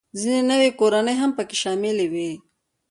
ځینې 0.21 0.41
نوې 0.51 0.69
کورنۍ 0.79 1.15
هم 1.21 1.31
پکې 1.37 1.55
شاملې 1.63 2.05
وې 2.13 2.31